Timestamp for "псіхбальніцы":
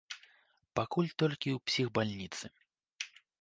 1.67-2.45